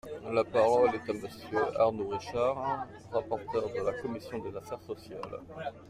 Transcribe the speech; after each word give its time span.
La 0.33 0.43
parole 0.43 0.95
est 0.95 1.09
à 1.11 1.13
Monsieur 1.13 1.79
Arnaud 1.79 2.07
Richard, 2.07 2.87
rapporteur 3.11 3.69
de 3.71 3.85
la 3.85 3.93
commission 4.01 4.39
des 4.39 4.57
affaires 4.57 4.81
sociales. 4.87 5.41